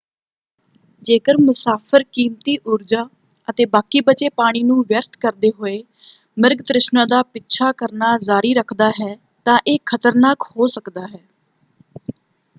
[1.05, 3.03] ਜੇਕਰ ਮੁਸਾਫ਼ਰ ਕੀਮਤੀ ਊਰਜਾ
[3.47, 5.77] ਅਤੇ ਬਾਕੀ ਬਚੇ ਪਾਣੀ ਨੂੰ ਵਿਅਰਥ ਕਰਦੇ ਹੋਏ
[6.37, 11.23] ਮਿਰਗ ਤ੍ਰਿਸ਼ਨਾ ਦਾ ਪਿੱਛਾ ਕਰਨਾ ਜਾਰੀ ਰੱਖਦਾ ਹੈ ਤਾਂ ਇਹ ਖਤਰਨਾਕ ਹੋ ਸਕਦਾ ਹੈ।